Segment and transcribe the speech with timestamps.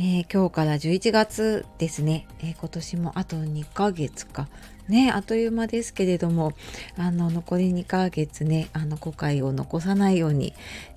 [0.00, 4.46] えー、今日から11月ですね、えー、今年もあと2ヶ月か。
[4.86, 6.54] ね、あっという間ですけれども、
[6.96, 10.54] あの、残り2ヶ月ね、あの、後悔を残さないように、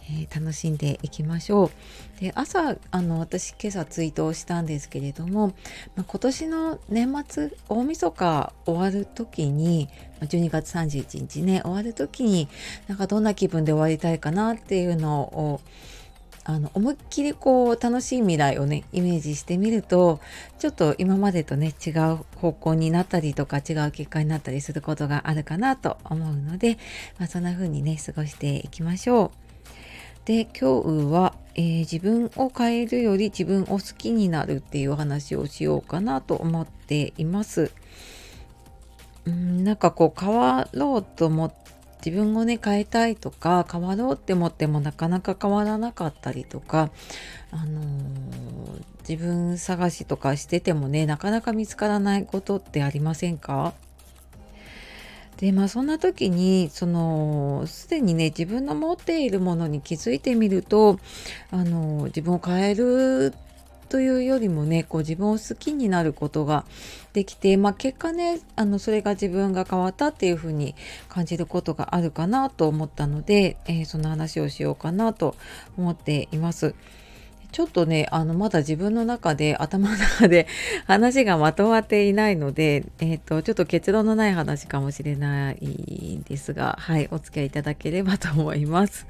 [0.07, 1.71] えー、楽しんでいきましょ
[2.19, 2.21] う。
[2.21, 5.47] で、朝、あの、私今朝ツイートをしたんですけれども、
[5.95, 9.89] まあ、今年の年末、大晦日終わる時に、
[10.21, 12.47] 12月31日ね、終わる時に、
[12.87, 15.59] なんかどんな気分で終わりたいかなっていうのを、
[16.43, 20.19] あの思いっきりこう楽しい未来をねイメージしてみると
[20.57, 26.77] ちょっと今までとね違う方向になったりとか違う結果になったりすることがあるかなと思うので、
[27.19, 29.41] まあ、そんな風にね過ごしていきましょう。
[30.25, 37.71] で今日は、えー、自分を変えるより自分を好きになるっていうお話をしようかなと思っています。
[39.25, 41.53] うんなんかこう変わろうと思っ
[42.03, 46.89] 自分をね変えたいとか変わろうって思ってもなかなか変わらなかったりとか、
[47.51, 53.73] あのー、自分探しとかしててもねなかなか見つからないことってありませんか？
[55.37, 60.99] でまあそんな時にそのすでにね自分の持っているものに気づいてみると
[61.49, 63.33] あの自分を変える
[63.91, 66.63] というよりもねこう自分を好きになることが
[67.11, 70.75] できて、まあ、結果ねあのそれが自分が変わったっていう風に
[71.09, 75.35] 感じることがあるかなと思ったので、えー、その話をしようかなと
[75.77, 76.73] 思っています。
[77.51, 80.47] ちょっとね、あの、まだ自分の中で、頭の中で
[80.87, 89.05] 話がまとまっていないので、えっ、ー、と、ちょっと結論のない話かもしれないんですが、はい、お付き合いいただければと思います。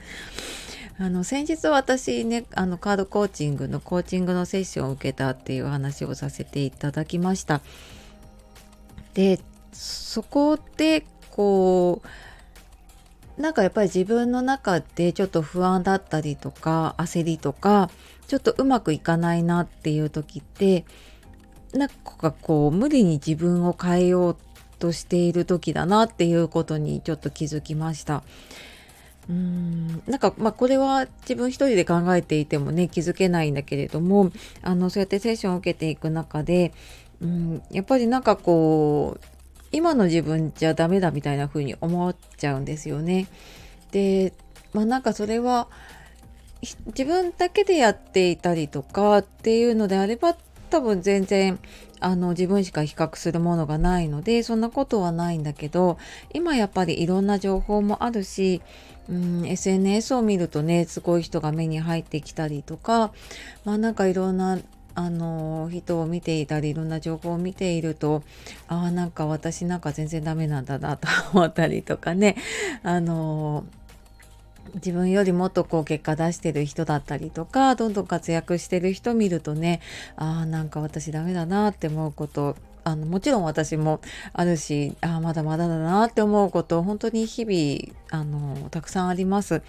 [0.99, 7.61] あの先日私ねあのカードコーチングのコーチングのセッションを受けたっていう話をさせていただきました。
[9.13, 9.39] で
[9.73, 12.01] そこでこ
[13.37, 17.89] うなんかやっぱり自分の中でちょっと不安だったりとか焦りとか
[18.27, 20.85] ちょっとうまくいかないなっていう時って
[21.73, 24.37] なんかこう無理に自分を変えよう
[24.79, 28.23] としている時だなっていうことにちょっと気づきました。
[29.29, 36.73] うんなんかまあこれは自分一人で考えていてもね気づけないんだけれどもあのそうやってセッションを受けていく中で
[37.21, 39.25] うんやっぱりなんかこう
[39.71, 43.27] 今の自分じゃダメだみたいな風に思っちゃうんですよね。
[43.91, 44.33] で
[44.73, 45.67] まあなんかそれは
[46.87, 50.35] 自分だけでやっていたりとかっていうのであれば
[50.69, 51.59] 多分全然
[52.01, 55.97] あの自分しか比較するものがないのでそんなことはないんだけど
[56.33, 58.61] 今やっぱりいろんな情報もあるし
[59.09, 63.11] うん、SNS を見るとねすごい人が目に入ってきたりとか
[63.65, 64.59] まあなんかいろんな
[64.93, 68.23] あの人を見ていたりいろんな情報を見ていると
[68.67, 72.35] ああなんか私なんか全然ダメなんだなと思ったりとかね。
[72.83, 73.63] あの
[74.75, 79.81] 自分よりもっとこう結果出してる人だったりとかどんどん活躍してる人見るとね
[80.15, 84.01] ああなんか私ダメだなって思うことあのもちろん私も
[84.33, 89.61] あるしあまだまだだなって思うこと本当に日々あのたくさんあります。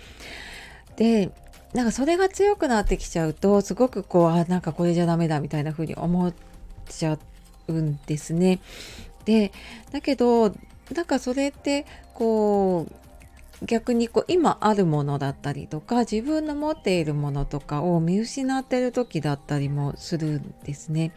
[0.97, 1.31] で
[1.75, 6.35] なんかそれが強くなってきちゃうとすごくこうあなんかこれじゃダメだみたいな風に思っ
[6.87, 7.19] ちゃ
[7.69, 8.61] うんですね。
[9.25, 9.53] で
[9.91, 10.53] だけど
[10.95, 13.02] なんかそれってこう
[13.67, 21.13] 逆にこう今あるものだったりとか自分の持っているものとかを見失ってる時だったりもするんですね。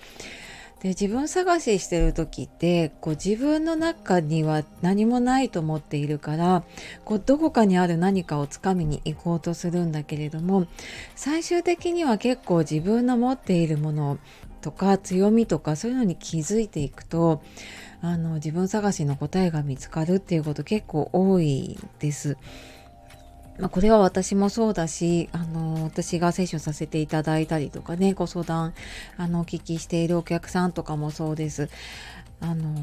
[0.82, 6.64] で自分探ししてる時ってこう自分の中には何もないと思っているから
[7.06, 10.68] こうどこかにある何かをつかみに行こうとするんだけれども
[11.16, 14.20] 最終的には結構自分の持っているもの
[14.66, 17.44] とか強みとかそういうのに気づいていくと
[18.02, 22.36] あの自分探しの答えが見つかるっていうこと結構多いです。
[23.60, 28.74] まあ、これは私もそうだし、あの、私がセッションさせていただいたりとかね、ご相談、
[29.16, 31.70] あの、お聞きしているお客さんとかもそうです。
[32.42, 32.76] あの、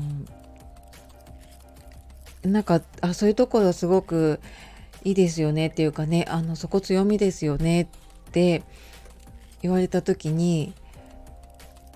[2.43, 4.41] なんか、あ、そういうところすごく
[5.05, 7.87] いいですよねっていうかね、あの、そこ強みですよねっ
[8.31, 8.63] て
[9.61, 10.73] 言われた時に、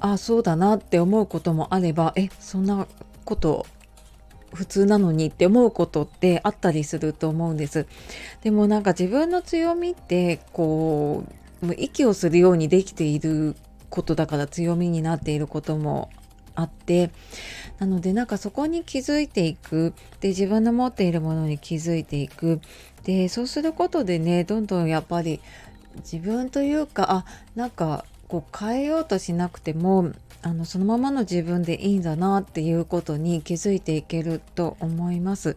[0.01, 2.87] あ、そうだなって思うこともあれば、え、そんな
[3.25, 3.67] こと
[4.53, 7.87] 普通なのにって思うことってあったりすると思うんです。
[8.43, 11.25] でもなんか自分の強みってこ
[11.63, 13.55] う息をするようにできている
[13.91, 16.11] ことだから強みになっていることも
[16.55, 17.11] あって
[17.79, 22.61] なのでなんかそこに気づいていくで自分の持っているものに気づいていく
[23.05, 25.41] でそうすることでねどんどんやっぱり
[25.99, 30.13] 自分というかあなんかこう変えようとしなくても
[30.43, 35.57] あのそのままの自分でいいんだなっていうことに気づいていけると思います。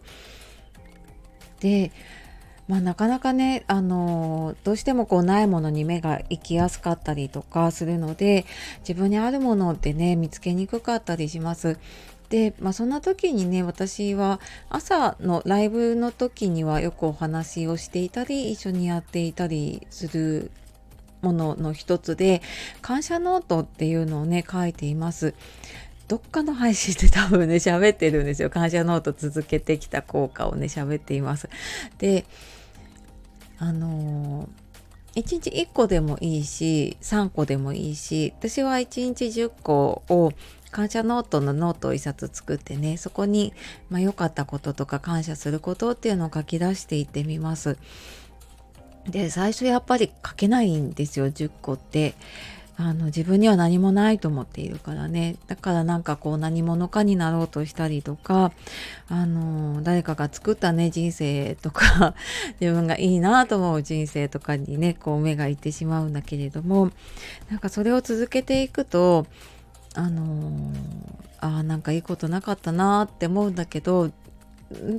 [1.60, 1.92] で
[2.70, 8.46] まあ、なかなかね、あのどうしてもこうないものに目が行きやすかったりとかするので
[8.88, 11.78] 自分にあるものってね見つけにくかったりします。
[12.28, 14.38] で、まあ、そんな時にね私は
[14.68, 20.52] 朝のライブの時にはよくお話をしていたり一緒にやっていたりする
[21.22, 22.42] ものの一つで
[22.82, 25.34] 感謝ノートっていうのをね書いています。
[26.08, 31.48] どっかの配信で多分ね 喋ってるんですよ感謝ノート続けてきた効果をね喋っています。
[31.98, 32.24] で
[33.58, 40.32] あのー、1日1個でもいいし3個でもいいし私は1日10個を
[40.70, 43.52] 感謝ノートのノートを1冊作ってねそこに
[43.90, 47.76] 良、まあ、かったこととか感謝することっていうのを書き出していってみます。
[49.08, 52.14] で最初やっぱり書けないんですよ10個って。
[52.82, 58.52] あの自分には何もないと思っているからねだからなんかこう何者かになろうとしたりとか
[59.06, 62.14] あの誰かが作ったね人生とか
[62.58, 66.90] 自分がいいなと思う人生とかにねこう目がいってしまうんだけれども
[67.50, 69.26] なんかそれを続けていくと
[69.94, 70.72] あの
[71.38, 74.10] あなんかいいことなかったなって思うんだけど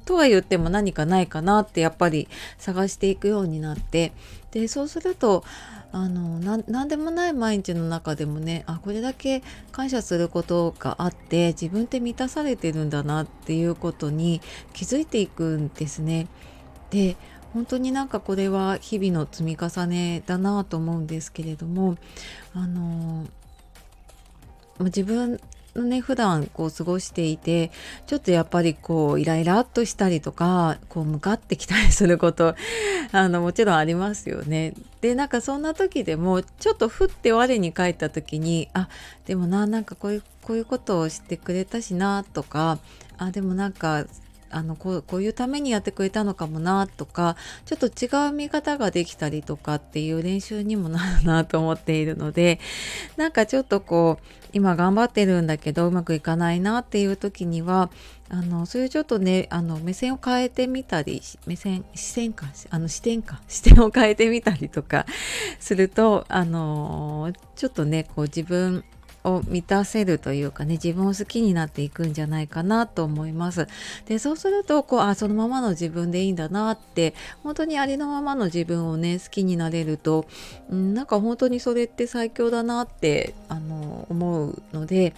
[0.06, 2.27] とは言っても何かないかなってやっぱり
[2.57, 4.12] 探していくようになって
[4.51, 5.44] でそうすると
[5.94, 14.41] あの何でもない毎日の中でもねあこれだけ感謝することがあって自分って満たされてるんだなっていうことに
[14.73, 16.27] 気づいていくんですね。
[16.89, 17.17] で
[17.53, 21.97] 本当になんかこれは日々の積み重ねだなと思うんですけれども
[22.53, 23.25] あの
[24.79, 25.39] 自分
[25.75, 27.71] ね普段こう過ごしていて
[28.07, 32.56] ちょっとやっぱりこうイライラっとしたりとかこう向かってきたりすること
[33.12, 34.73] あのもちろんありますよね。
[35.01, 38.89] でなんかそんな時でもちょっとふって我に返った時にあ
[39.25, 42.79] でもななんかこういうこういうことをしてくれたしなとか
[43.17, 44.06] あでもなんか
[44.51, 52.59] あのこうこういうためにやってくれたのかもなとかちょっと違う見方ができたりとかっていう練習にもなるなと思っているので
[53.18, 57.89] なんかちょっとこう今頑張ってるんだけどうまくいかないなっていう時には
[58.30, 65.06] あのそういうちょっとねあの目線を変えてみたり目線視線かあの視点か 視点を変えてみたりとか
[65.59, 68.83] するとあのちょっとねこう自分
[69.23, 73.68] を満たせるというかね自分を好きになっていくんじゃないかなと思います。
[74.06, 77.13] でそうするとこうあそのままの自分でいいんだなって
[77.44, 80.25] 本当にありのままの自分をね好きになれると、
[80.69, 85.13] うん、なんか本当にそれって最強だなってあの思うので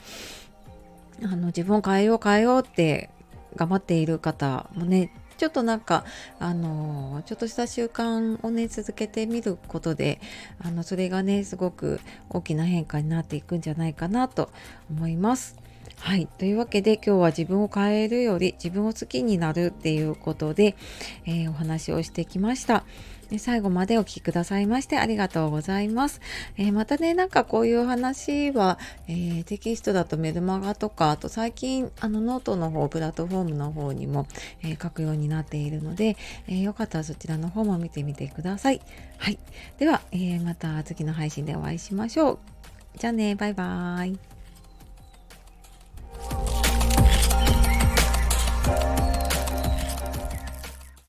[1.24, 3.10] あの自分を変えよう変えようって
[3.56, 5.12] 頑張っている方もね
[5.44, 6.06] ちょっとなんか
[6.40, 10.22] あのちょっとした習慣をね続けてみることで
[10.64, 12.00] あのそれがねすごく
[12.30, 14.50] 大きな変化になっていくんじゃないかなと
[14.90, 15.58] 思います。
[16.00, 16.28] はい。
[16.28, 20.76] というわけで今日は自分を変えるより自分を好きになるっていうことで、
[21.26, 22.84] えー、お話をしてきました。
[23.40, 26.22] 最後までお聴きくださいましてありがとうございます。
[26.58, 34.28] えー、またね、なんかこういう話は、えー、テキストだとメルマガとか、あと最近あのノートの方、プラットフォームの方にも、
[34.62, 38.82] えー、書くようになっているので、えよかったらそちらの方も見てみてください。
[39.18, 39.40] はい。
[39.80, 42.40] では、えまた次の配信でお会いしましょう。
[42.98, 44.33] じゃあね、バイバーイ。